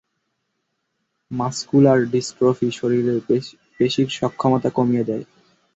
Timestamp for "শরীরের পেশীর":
2.71-4.09